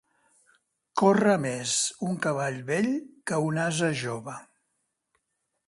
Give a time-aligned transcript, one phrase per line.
[1.01, 1.73] Corre més
[2.07, 2.89] un cavall vell
[3.31, 4.39] que un ase jove.